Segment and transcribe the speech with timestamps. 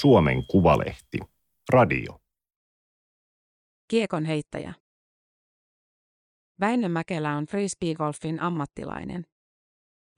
[0.00, 1.18] Suomen Kuvalehti.
[1.72, 2.20] Radio.
[3.88, 4.74] Kiekon heittäjä.
[6.60, 9.26] Väinö Mäkelä on frisbeegolfin ammattilainen.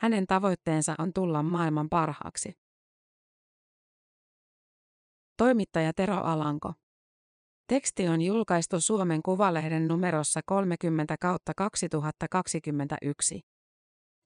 [0.00, 2.52] Hänen tavoitteensa on tulla maailman parhaaksi.
[5.36, 6.72] Toimittaja Tero Alanko.
[7.66, 13.40] Teksti on julkaistu Suomen Kuvalehden numerossa 30 kautta 2021.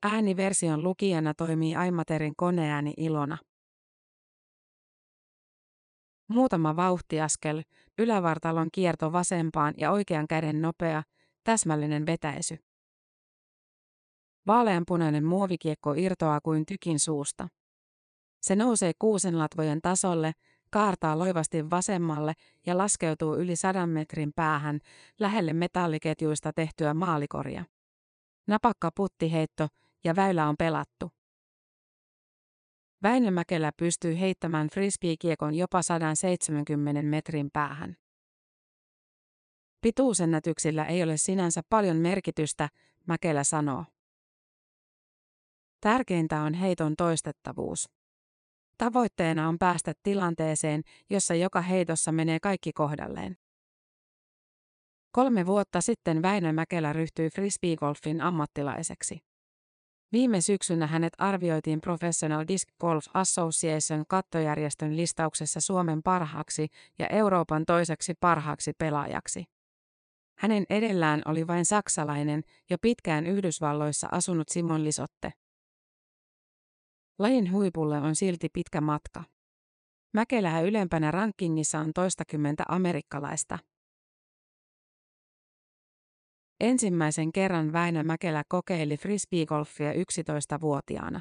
[0.03, 3.39] Ääniversion lukijana toimii Aimaterin koneääni Ilona.
[6.31, 7.63] Muutama vauhtiaskel,
[7.99, 11.03] ylävartalon kierto vasempaan ja oikean käden nopea,
[11.45, 12.59] täsmällinen vetäisy.
[14.47, 17.49] Vaaleanpunainen muovikiekko irtoaa kuin tykin suusta.
[18.43, 20.33] Se nousee kuusenlatvojen tasolle,
[20.71, 22.33] kaartaa loivasti vasemmalle
[22.67, 24.81] ja laskeutuu yli sadan metrin päähän
[25.21, 27.65] lähelle metalliketjuista tehtyä maalikoria.
[28.47, 29.69] Napakka puttiheitto
[30.05, 31.11] ja väylä on pelattu.
[33.03, 37.97] Väinö Mäkelä pystyy heittämään frisbeekiekon jopa 170 metrin päähän.
[39.81, 42.69] Pituusennätyksillä ei ole sinänsä paljon merkitystä,
[43.07, 43.85] Mäkelä sanoo.
[45.81, 47.89] Tärkeintä on heiton toistettavuus.
[48.79, 53.37] Tavoitteena on päästä tilanteeseen, jossa joka heitossa menee kaikki kohdalleen.
[55.13, 59.30] Kolme vuotta sitten Väinö Mäkelä ryhtyi frisbeegolfin ammattilaiseksi.
[60.13, 68.15] Viime syksynä hänet arvioitiin Professional Disc Golf Association kattojärjestön listauksessa Suomen parhaaksi ja Euroopan toiseksi
[68.21, 69.45] parhaaksi pelaajaksi.
[70.39, 75.33] Hänen edellään oli vain saksalainen, jo pitkään Yhdysvalloissa asunut Simon Lisotte.
[77.19, 79.25] Lajin huipulle on silti pitkä matka.
[80.15, 83.59] Mäkelää ylempänä rankingissa on toistakymmentä amerikkalaista.
[86.61, 91.21] Ensimmäisen kerran Väinö Mäkelä kokeili frisbeegolfia 11-vuotiaana.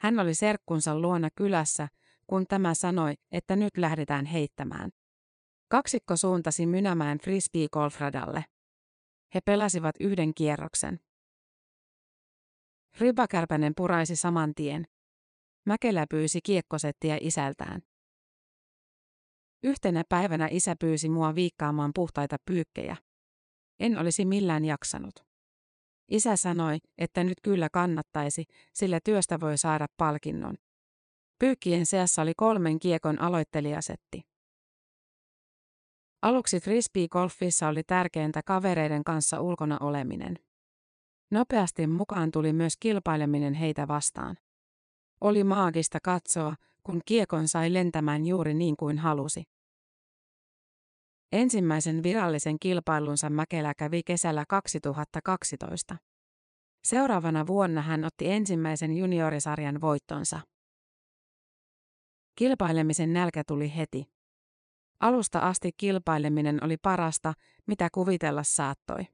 [0.00, 1.88] Hän oli serkkunsa luona kylässä,
[2.26, 4.90] kun tämä sanoi, että nyt lähdetään heittämään.
[5.68, 8.44] Kaksikko suuntasi Mynämään frisbeegolfradalle.
[9.34, 11.00] He pelasivat yhden kierroksen.
[12.98, 14.86] Ribakärpänen puraisi saman tien.
[15.66, 17.82] Mäkelä pyysi kiekkosettiä isältään.
[19.62, 22.96] Yhtenä päivänä isä pyysi mua viikkaamaan puhtaita pyykkejä.
[23.82, 25.14] En olisi millään jaksanut.
[26.08, 30.54] Isä sanoi, että nyt kyllä kannattaisi, sillä työstä voi saada palkinnon.
[31.38, 34.22] Pyykkien seassa oli kolmen kiekon aloittelijasetti.
[36.22, 40.38] Aluksi frisbee-golfissa oli tärkeintä kavereiden kanssa ulkona oleminen.
[41.30, 44.36] Nopeasti mukaan tuli myös kilpaileminen heitä vastaan.
[45.20, 49.44] Oli maagista katsoa, kun kiekon sai lentämään juuri niin kuin halusi.
[51.32, 55.96] Ensimmäisen virallisen kilpailunsa Mäkelä kävi kesällä 2012.
[56.84, 60.40] Seuraavana vuonna hän otti ensimmäisen juniorisarjan voittonsa.
[62.38, 64.04] Kilpailemisen nälkä tuli heti.
[65.00, 67.34] Alusta asti kilpaileminen oli parasta,
[67.66, 69.06] mitä kuvitella saattoi.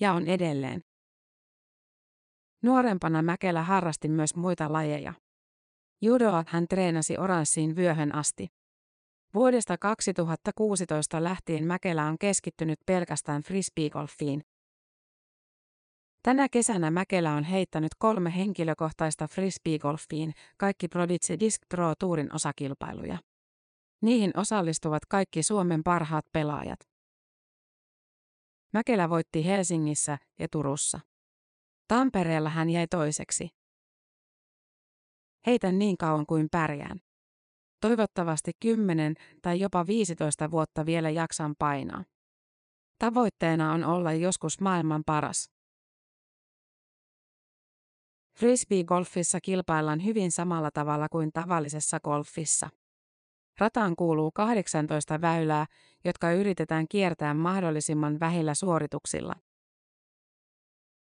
[0.00, 0.80] Ja on edelleen.
[2.62, 5.14] Nuorempana Mäkelä harrasti myös muita lajeja.
[6.02, 8.48] Judoa hän treenasi oranssiin vyöhön asti.
[9.34, 14.44] Vuodesta 2016 lähtien Mäkelä on keskittynyt pelkästään frisbeegolfiin.
[16.22, 23.18] Tänä kesänä Mäkelä on heittänyt kolme henkilökohtaista frisbeegolfiin, kaikki Prodigy Disc Pro Tourin osakilpailuja.
[24.02, 26.78] Niihin osallistuvat kaikki Suomen parhaat pelaajat.
[28.72, 31.00] Mäkelä voitti Helsingissä ja Turussa.
[31.88, 33.48] Tampereella hän jäi toiseksi.
[35.46, 37.00] Heitän niin kauan kuin pärjään.
[37.84, 42.04] Toivottavasti 10 tai jopa 15 vuotta vielä jaksan painaa.
[42.98, 45.50] Tavoitteena on olla joskus maailman paras.
[48.38, 52.70] Frisbee-golfissa kilpaillaan hyvin samalla tavalla kuin tavallisessa golfissa.
[53.58, 55.66] Rataan kuuluu 18 väylää,
[56.04, 59.34] jotka yritetään kiertää mahdollisimman vähillä suorituksilla.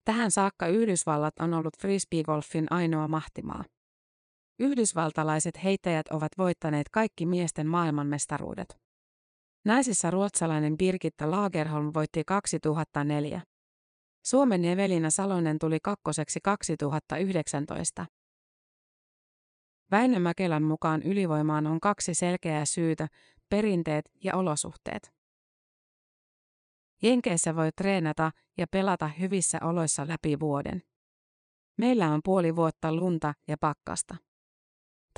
[0.06, 3.64] Tähän saakka Yhdysvallat on ollut frisbeegolfin ainoa mahtimaa.
[4.59, 8.78] Yhdysvaltalaiset heittäjät ovat voittaneet kaikki miesten maailmanmestaruudet.
[9.66, 13.41] Naisissa ruotsalainen Birgitta Lagerholm voitti 2004.
[14.26, 18.06] Suomen Evelina Salonen tuli kakkoseksi 2019.
[19.91, 23.08] Väinö Mäkelän mukaan ylivoimaan on kaksi selkeää syytä,
[23.50, 25.14] perinteet ja olosuhteet.
[27.02, 30.82] Jenkeissä voi treenata ja pelata hyvissä oloissa läpi vuoden.
[31.78, 34.28] Meillä on puoli vuotta lunta ja pakkasta.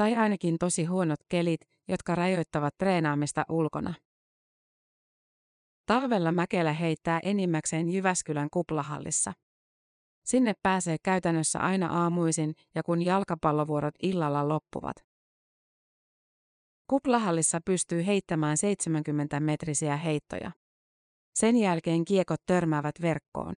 [0.01, 3.93] Tai ainakin tosi huonot kelit, jotka rajoittavat treenaamista ulkona.
[5.85, 9.33] Talvella Mäkelä heittää enimmäkseen Jyväskylän kuplahallissa.
[10.25, 14.95] Sinne pääsee käytännössä aina aamuisin ja kun jalkapallovuorot illalla loppuvat.
[16.87, 20.51] Kuplahallissa pystyy heittämään 70-metrisiä heittoja.
[21.35, 23.53] Sen jälkeen kiekot törmäävät verkkoon.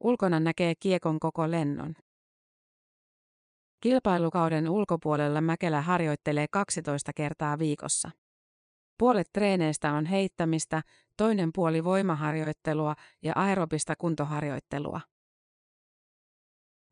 [0.00, 1.94] Ulkona näkee kiekon koko lennon.
[3.84, 8.10] Kilpailukauden ulkopuolella Mäkelä harjoittelee 12 kertaa viikossa.
[8.98, 10.82] Puolet treeneistä on heittämistä,
[11.16, 15.00] toinen puoli voimaharjoittelua ja aerobista kuntoharjoittelua.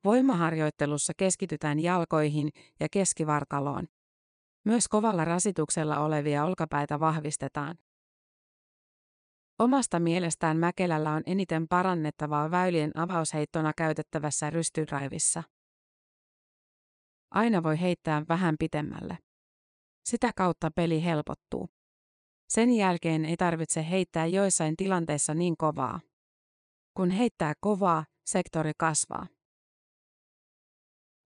[0.04, 2.50] Voimaharjoittelussa keskitytään jalkoihin
[2.80, 3.88] ja keskivartaloon.
[4.64, 7.78] Myös kovalla rasituksella olevia olkapäitä vahvistetaan.
[9.58, 15.42] Omasta mielestään Mäkelällä on eniten parannettavaa väylien avausheittona käytettävässä rystydraivissa.
[17.32, 19.18] Aina voi heittää vähän pitemmälle.
[20.04, 21.68] Sitä kautta peli helpottuu.
[22.48, 26.00] Sen jälkeen ei tarvitse heittää joissain tilanteissa niin kovaa.
[26.96, 29.26] Kun heittää kovaa, sektori kasvaa.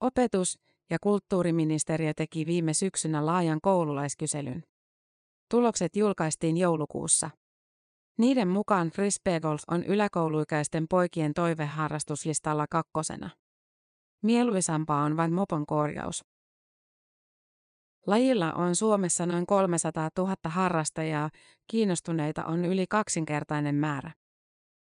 [0.01, 0.59] Opetus-
[0.91, 4.63] ja kulttuuriministeriö teki viime syksynä laajan koululaiskyselyn.
[5.51, 7.31] Tulokset julkaistiin joulukuussa.
[8.19, 13.31] Niiden mukaan frisbeegolf on yläkouluikäisten poikien toiveharrastuslistalla kakkosena.
[14.23, 16.25] Mieluisampaa on vain mopon korjaus.
[18.07, 21.31] Lajilla on Suomessa noin 300 000 harrastajaa,
[21.67, 24.13] kiinnostuneita on yli kaksinkertainen määrä.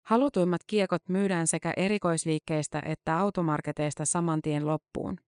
[0.07, 5.19] Halutuimmat kiekot myydään sekä erikoisliikkeistä että automarketeista saman tien loppuun.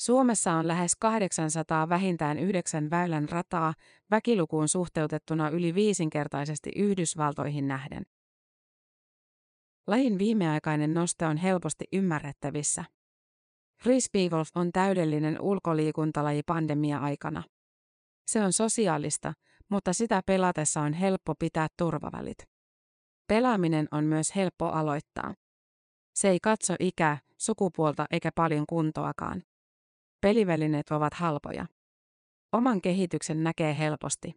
[0.00, 3.74] Suomessa on lähes 800 vähintään yhdeksän väylän rataa,
[4.10, 8.06] väkilukuun suhteutettuna yli viisinkertaisesti Yhdysvaltoihin nähden.
[9.86, 12.84] Lajin viimeaikainen noste on helposti ymmärrettävissä.
[13.82, 17.42] Frisbeegolf on täydellinen ulkoliikuntalaji pandemia-aikana.
[18.26, 19.32] Se on sosiaalista,
[19.68, 22.38] mutta sitä pelatessa on helppo pitää turvavälit.
[23.26, 25.34] Pelaaminen on myös helppo aloittaa.
[26.14, 29.42] Se ei katso ikää, sukupuolta eikä paljon kuntoakaan.
[30.20, 31.66] Pelivälineet ovat halpoja.
[32.52, 34.34] Oman kehityksen näkee helposti.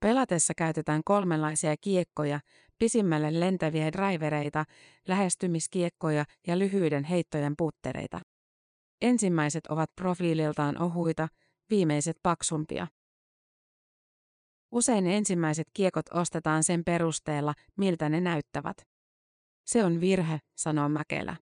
[0.00, 2.40] Pelatessa käytetään kolmenlaisia kiekkoja,
[2.80, 4.64] pisimmälle lentäviä drivereita,
[5.08, 8.20] lähestymiskiekkoja ja lyhyiden heittojen puttereita.
[9.00, 11.28] Ensimmäiset ovat profiililtaan ohuita,
[11.70, 12.86] viimeiset paksumpia.
[14.72, 18.76] Usein ensimmäiset kiekot ostetaan sen perusteella, miltä ne näyttävät.
[19.66, 21.36] Se on virhe, sanoo Mäkelä.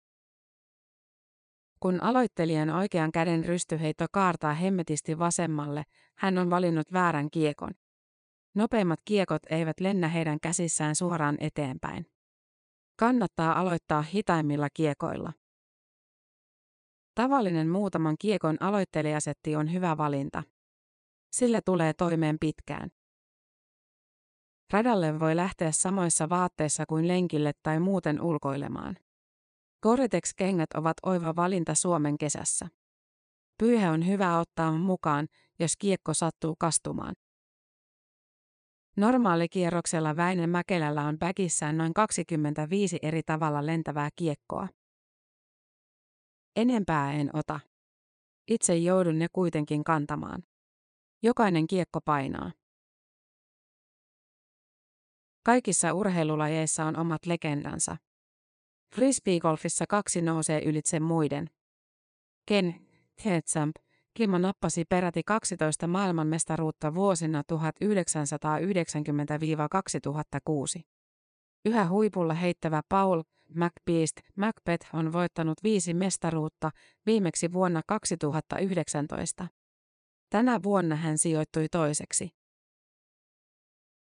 [1.80, 5.82] Kun aloittelijan oikean käden rystyheitto kaartaa hemmetisti vasemmalle,
[6.14, 7.70] hän on valinnut väärän kiekon.
[8.58, 12.06] Nopeimmat kiekot eivät lennä heidän käsissään suoraan eteenpäin.
[12.96, 15.32] Kannattaa aloittaa hitaimmilla kiekoilla.
[17.14, 20.42] Tavallinen muutaman kiekon aloittelijasetti on hyvä valinta.
[21.32, 22.90] Sillä tulee toimeen pitkään.
[24.72, 28.96] Radalle voi lähteä samoissa vaatteissa kuin lenkille tai muuten ulkoilemaan.
[29.82, 32.68] Gore-Tex-kengät ovat oiva valinta Suomen kesässä.
[33.58, 35.28] Pyyhe on hyvä ottaa mukaan,
[35.58, 37.14] jos kiekko sattuu kastumaan.
[38.98, 44.68] Normaalikierroksella Väinö Mäkelällä on päkissään noin 25 eri tavalla lentävää kiekkoa.
[46.56, 47.60] Enempää en ota.
[48.48, 50.42] Itse joudun ne kuitenkin kantamaan.
[51.22, 52.52] Jokainen kiekko painaa.
[55.44, 57.96] Kaikissa urheilulajeissa on omat legendansa.
[58.94, 61.50] Frisbeegolfissa kaksi nousee ylitse muiden.
[62.48, 62.74] Ken
[63.22, 63.76] Tetsamp
[64.18, 67.42] Kimo nappasi peräti 12 maailmanmestaruutta vuosina
[70.78, 70.82] 1990-2006.
[71.64, 76.70] Yhä huipulla heittävä Paul McBeast Macbeth on voittanut viisi mestaruutta,
[77.06, 79.46] viimeksi vuonna 2019.
[80.30, 82.30] Tänä vuonna hän sijoittui toiseksi.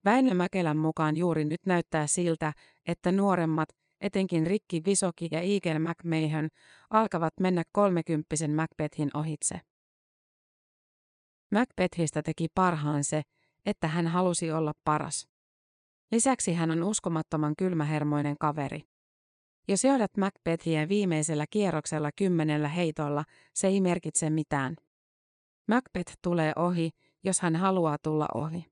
[0.05, 2.53] Väinö Mäkelän mukaan juuri nyt näyttää siltä,
[2.87, 3.69] että nuoremmat,
[4.01, 6.49] etenkin Rikki Visoki ja Eagle McMahon,
[6.89, 9.59] alkavat mennä kolmekymppisen Macbethin ohitse.
[11.51, 13.21] Macbethistä teki parhaan se,
[13.65, 15.27] että hän halusi olla paras.
[16.11, 18.81] Lisäksi hän on uskomattoman kylmähermoinen kaveri.
[19.67, 24.75] Jos johdat Macbethia viimeisellä kierroksella kymmenellä heitolla, se ei merkitse mitään.
[25.67, 26.89] Macbeth tulee ohi,
[27.23, 28.65] jos hän haluaa tulla ohi.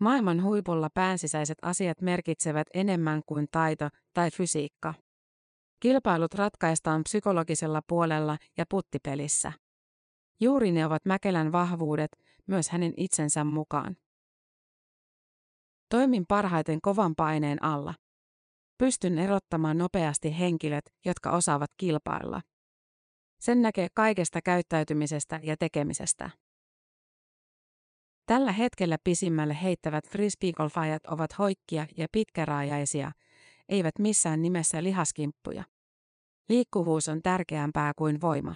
[0.00, 4.94] Maailman huipulla päänsisäiset asiat merkitsevät enemmän kuin taito tai fysiikka.
[5.80, 9.52] Kilpailut ratkaistaan psykologisella puolella ja puttipelissä.
[10.40, 12.10] Juuri ne ovat Mäkelän vahvuudet,
[12.46, 13.96] myös hänen itsensä mukaan.
[15.88, 17.94] Toimin parhaiten kovan paineen alla.
[18.78, 22.40] Pystyn erottamaan nopeasti henkilöt, jotka osaavat kilpailla.
[23.40, 26.30] Sen näkee kaikesta käyttäytymisestä ja tekemisestä.
[28.26, 33.12] Tällä hetkellä pisimmälle heittävät frisbeegolfajat ovat hoikkia ja pitkäraajaisia,
[33.68, 35.64] eivät missään nimessä lihaskimppuja.
[36.48, 38.54] Liikkuvuus on tärkeämpää kuin voima.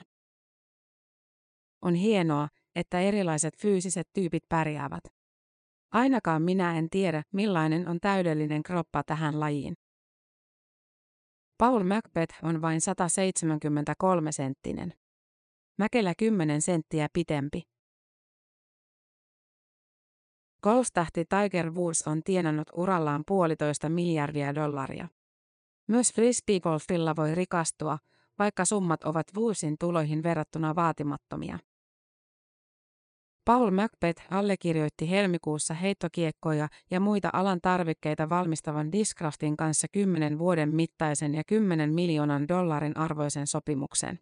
[1.84, 5.04] On hienoa, että erilaiset fyysiset tyypit pärjäävät.
[5.92, 9.74] Ainakaan minä en tiedä, millainen on täydellinen kroppa tähän lajiin.
[11.58, 14.94] Paul Macbeth on vain 173 senttinen.
[15.78, 17.62] Mäkelä 10 senttiä pitempi.
[20.62, 25.08] Golftähti Tiger Woods on tienannut urallaan puolitoista miljardia dollaria.
[25.88, 27.98] Myös frisbeegolfilla voi rikastua,
[28.38, 31.58] vaikka summat ovat Woodsin tuloihin verrattuna vaatimattomia.
[33.44, 41.34] Paul Macbeth allekirjoitti helmikuussa heittokiekkoja ja muita alan tarvikkeita valmistavan Discraftin kanssa 10 vuoden mittaisen
[41.34, 44.18] ja 10 miljoonan dollarin arvoisen sopimuksen.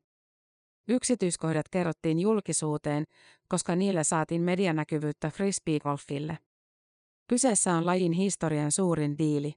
[0.89, 3.05] Yksityiskohdat kerrottiin julkisuuteen,
[3.49, 6.39] koska niillä saatiin medianäkyvyyttä frisbeegolfille.
[7.29, 9.53] Kyseessä on lajin historian suurin diili.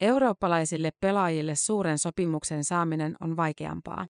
[0.00, 4.06] Eurooppalaisille pelaajille suuren sopimuksen saaminen on vaikeampaa.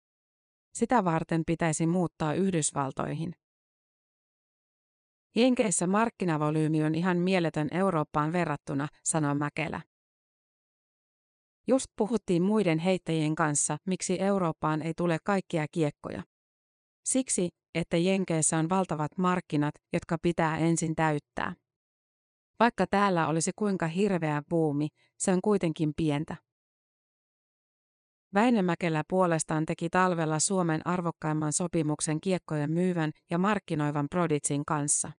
[0.74, 3.39] Sitä varten pitäisi muuttaa Yhdysvaltoihin.
[5.36, 9.82] Jenkeissä markkinavolyymi on ihan mieletön Eurooppaan verrattuna, sanoo Mäkelä.
[11.68, 16.24] Just puhuttiin muiden heittäjien kanssa, miksi Eurooppaan ei tule kaikkia kiekkoja.
[17.06, 21.56] Siksi, että Jenkeissä on valtavat markkinat, jotka pitää ensin täyttää.
[22.60, 26.36] Vaikka täällä olisi kuinka hirveä buumi, se on kuitenkin pientä.
[28.34, 35.12] Väinämäkelä puolestaan teki talvella Suomen arvokkaimman sopimuksen kiekkojen myyvän ja markkinoivan Proditsin kanssa.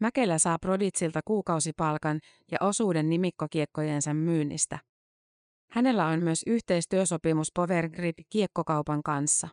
[0.00, 2.20] Mäkelä saa Proditsilta kuukausipalkan
[2.50, 4.78] ja osuuden nimikkokiekkojensa myynnistä.
[5.70, 9.48] Hänellä on myös yhteistyösopimus Power Grip kiekkokaupan kanssa.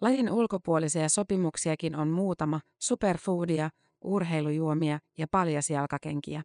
[0.00, 3.70] Lajin ulkopuolisia sopimuksiakin on muutama, superfoodia,
[4.04, 6.42] urheilujuomia ja paljasjalkakenkiä.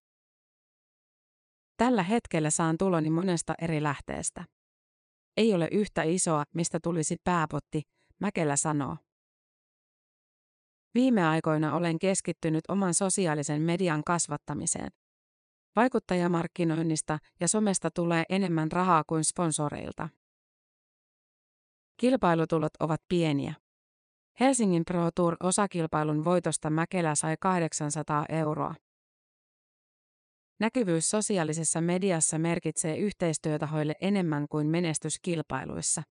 [1.77, 4.45] Tällä hetkellä saan tuloni monesta eri lähteestä.
[5.37, 7.81] Ei ole yhtä isoa, mistä tulisi pääpotti,
[8.19, 8.97] Mäkelä sanoo.
[10.93, 14.91] Viime aikoina olen keskittynyt oman sosiaalisen median kasvattamiseen.
[15.75, 20.09] Vaikuttajamarkkinoinnista ja somesta tulee enemmän rahaa kuin sponsoreilta.
[21.97, 23.53] Kilpailutulot ovat pieniä.
[24.39, 28.75] Helsingin Pro Tour osakilpailun voitosta Mäkelä sai 800 euroa.
[30.61, 36.03] Näkyvyys sosiaalisessa mediassa merkitsee yhteistyötahoille enemmän kuin menestyskilpailuissa.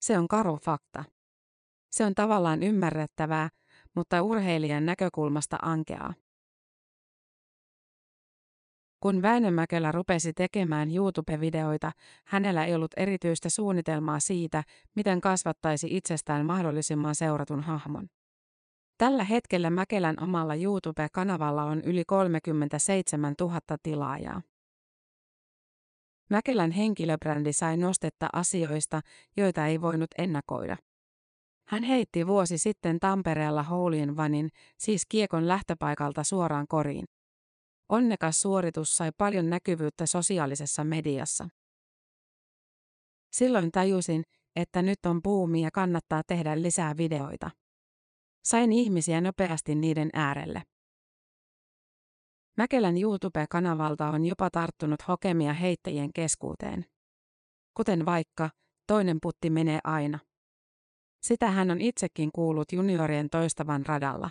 [0.00, 1.04] Se on karu fakta.
[1.90, 3.48] Se on tavallaan ymmärrettävää,
[3.94, 6.14] mutta urheilijan näkökulmasta ankeaa.
[9.00, 11.92] Kun Väinömäkelä rupesi tekemään YouTube-videoita,
[12.26, 14.62] hänellä ei ollut erityistä suunnitelmaa siitä,
[14.96, 18.08] miten kasvattaisi itsestään mahdollisimman seuratun hahmon.
[19.02, 24.42] Tällä hetkellä Mäkelän omalla YouTube-kanavalla on yli 37 000 tilaajaa.
[26.30, 29.00] Mäkelän henkilöbrändi sai nostetta asioista,
[29.36, 30.76] joita ei voinut ennakoida.
[31.68, 37.04] Hän heitti vuosi sitten Tampereella Houlien vanin, siis kiekon lähtöpaikalta suoraan koriin.
[37.88, 41.48] Onnekas suoritus sai paljon näkyvyyttä sosiaalisessa mediassa.
[43.32, 44.22] Silloin tajusin,
[44.56, 47.50] että nyt on buumi ja kannattaa tehdä lisää videoita.
[48.44, 50.62] Sain ihmisiä nopeasti niiden äärelle.
[52.56, 56.84] Mäkelän YouTube-kanavalta on jopa tarttunut hokemia heittäjien keskuuteen.
[57.74, 58.50] Kuten vaikka,
[58.86, 60.18] toinen putti menee aina.
[61.22, 64.30] Sitä hän on itsekin kuullut juniorien toistavan radalla.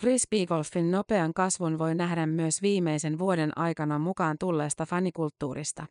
[0.00, 5.86] Frisbeegolfin nopean kasvun voi nähdä myös viimeisen vuoden aikana mukaan tulleesta fanikulttuurista.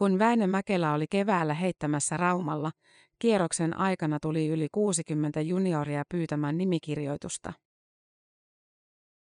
[0.00, 2.70] Kun Väinö Mäkelä oli keväällä heittämässä Raumalla,
[3.18, 7.52] kierroksen aikana tuli yli 60 junioria pyytämään nimikirjoitusta.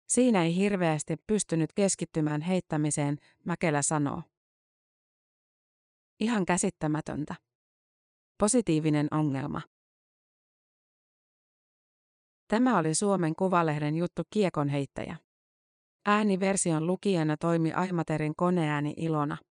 [0.08, 4.22] Siinä ei hirveästi pystynyt keskittymään heittämiseen, Mäkelä sanoo.
[6.20, 7.34] Ihan käsittämätöntä.
[8.38, 9.60] Positiivinen ongelma.
[12.48, 15.16] Tämä oli Suomen Kuvalehden juttu Kiekon heittäjä.
[16.06, 19.36] Ääniversion lukijana toimi Aimaterin koneääni Ilona.